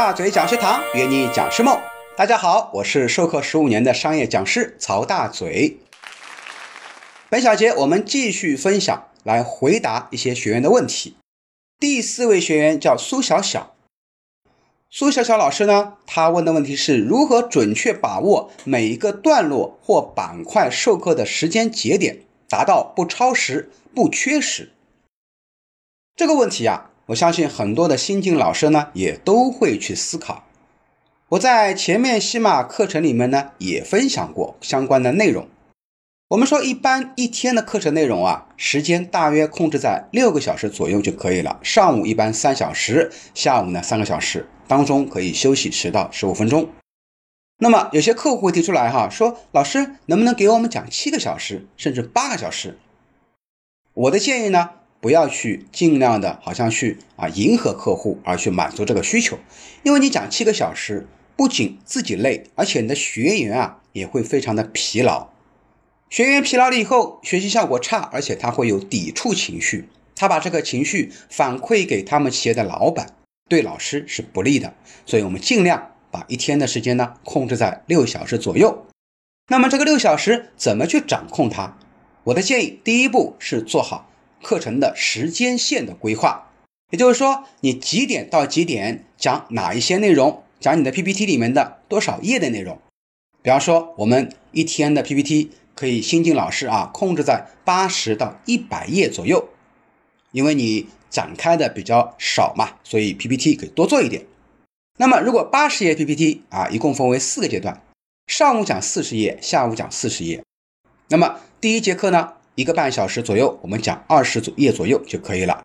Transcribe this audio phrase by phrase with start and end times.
[0.00, 1.78] 大嘴讲师堂约你讲师梦。
[2.16, 5.76] 大家好，我是授课十五年的商业讲师曹大嘴。
[7.28, 11.16] 本小节我们继续分享，来回答一些学员的问题。
[11.78, 13.74] 第四位学员叫苏小小，
[14.88, 24.72] 苏小小老师呢，他问的问题是如何准确把握每一个段落或板块授课的时间节点，达到不超时、不缺时。
[26.16, 30.44] 这个问题啊，我相信很多的新进老师呢也都会去思考。
[31.30, 35.48] 我在前面西马课程里面呢也分享过相关的内容。
[36.28, 41.58] 我们说，一般一天的课程内容啊，时间大约控制在六个小时左右就可以了。
[41.64, 46.70] 上午一般三小时，下午呢三个小时，当中可以休息十到十五分钟。
[47.58, 52.78] 那么有些客户会提出来哈，说老师能不能给我们讲七个小时，甚至八个小时？
[53.94, 54.70] 我的建议呢，
[55.00, 59.38] 不要去尽量的好像去啊迎合客户而去满足这个需求，
[59.82, 65.28] 因为你讲七个小时，不仅自己累，而且你的学员啊也会非常的疲劳。
[66.10, 73.14] 学员疲劳了以后，学习效果差，而且他会有抵触情绪，他把这个情绪反馈给他们企业的老板，
[73.48, 74.74] 对老师是不利的。
[75.06, 78.86] 所以，我们尽量把一天的时间呢控制在六小时左右。
[79.48, 81.78] 那么，这个六小时怎么去掌控它？
[82.24, 84.09] 我的建议，第一步是做好
[84.42, 86.50] 课程的时间线的规划，
[86.90, 92.78] 也就是说，你几点到几点讲哪一些内容，讲你的 PPT 里面的多少页的内容。
[93.42, 95.50] 比方说，我们一天的 PPT。
[95.76, 99.48] 可以新进老师啊，控制在八十到一百页左右，
[100.30, 104.26] 因为你展开的比较少嘛，所以 PPT 可以多做一点。
[104.98, 107.82] 那么如果八十页 PPT 啊，一共分为四个阶段，
[108.26, 110.44] 上午讲四十页，下午讲四十页。
[111.08, 115.62] 那么第一节课呢，一个半小时左右，我们讲二十组页左右就可以了。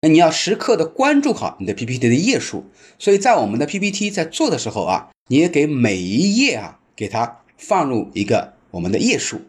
[0.00, 2.64] 那你要时刻的关注好你的 PPT 的页数，
[2.98, 9.42] 所以在我们的 PPT 在做的时候啊，你也给每一页啊，给它放入一个我们的页数。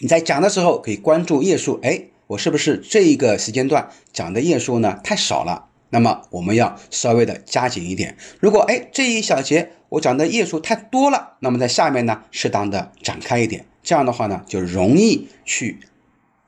[0.00, 5.66] 你在讲的时候可以关注页数，哎，我是不是这一个时间段讲的页数呢太少了？
[5.90, 8.16] 那么我们要稍微的加紧一点。
[8.38, 15.78] 如果哎这一小节我讲的页数太多了，那么在下面呢适当的展开一点，这样的话呢就容易去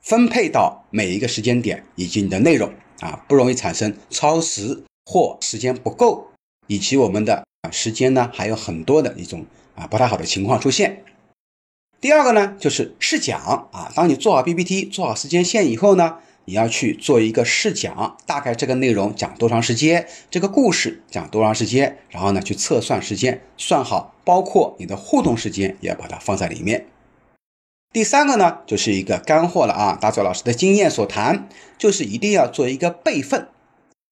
[0.09, 6.29] 分配到每一个时间点以及你的内容啊，不容易产生超时或时间不够，
[6.65, 11.03] 以及我们的啊时间呢还有很多的一种啊不太好的情况出现。
[12.01, 13.39] 第二个呢，就是试讲
[13.71, 13.91] 啊。
[13.93, 26.87] 当你做好 PPT、做好时间线以后呢，你要去做一个试讲，大概这个内容讲多长时间，这个故事讲多长时间，然后呢去测算时间，算好，包括你的互动时间也要把它放在里面。
[27.91, 29.97] 第三个呢，就是一个干货了啊。
[29.99, 33.47] 大嘴老师的经验所谈，就是一定要做一个备份。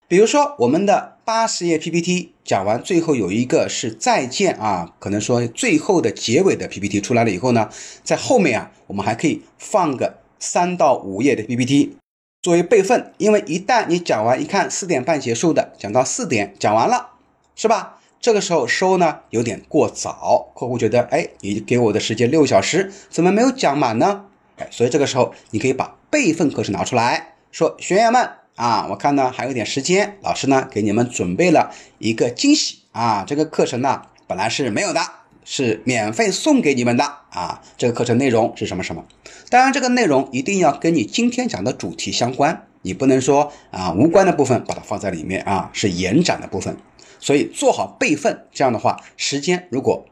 [0.07, 7.69] 比如说，我们的八十页 PPT 讲完，最后有一个是再见啊，可能说最后的结尾的 PPT 出来了以后呢，
[8.03, 11.97] 在后面啊，我们还可以放个三到五页的 PPT
[12.41, 17.09] 作为备份，因为一旦你讲完，一看四点半结束的，讲到四点讲完了，
[17.55, 17.96] 是吧？
[18.19, 24.25] 这个时候收呢有点过早，客户觉得，哎，你给我的时间六小时，怎么没有讲满呢？
[24.57, 28.29] 哎，所以这个时候你可以把备份课程拿出来说，学员们。
[28.57, 33.23] 啊，我看呢还有点时间，老师呢给你们准备了一个惊喜啊！
[33.27, 34.99] 这个课程呢本来是没有的，
[35.45, 37.61] 是免费送给你们的啊！
[37.77, 39.05] 这个课程内容是什么什么？
[39.51, 46.75] 当然，这个内容一定要跟你今天讲的主题相关，你不能说啊无关的部分把它放在里面啊，是延展的部分。
[47.19, 50.05] 所以做好备份，这样的话，时间如果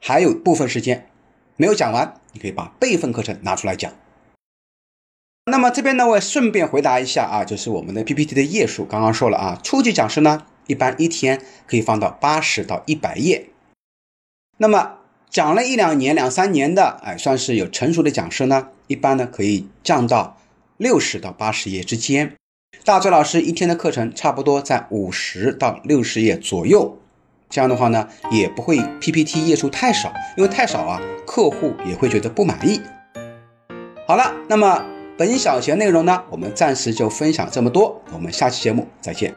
[0.00, 1.08] 还有部分时间
[1.56, 3.92] 没有讲完，你可以把备份课程拿出来讲。
[5.46, 13.48] 那么这边呢，我也顺便回答一下啊，就是我们的 PPT 的页数，刚刚说了啊，初级讲师呢，一般一天可以放到八十到一百页。
[14.58, 14.98] 那么
[15.30, 20.38] 讲了一两年、两三年的，哎，算是有成熟的讲师呢，一般呢可以降到
[20.76, 22.36] 六十到八十页之间。
[22.84, 26.98] 大嘴老师一天的课程差不多在五十到六十页左右，
[27.50, 32.80] 这样的话呢，也不会 PPT 页数太少，因为太少啊，客户也会觉得不满意。
[34.06, 34.84] 好了，那么。
[35.18, 39.34] 本小节内容呢，我们暂时就分享这么多，我们下期节目再见。